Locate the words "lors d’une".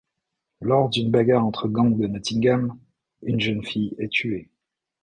0.61-1.11